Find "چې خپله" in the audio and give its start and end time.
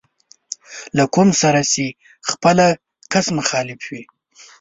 1.71-2.67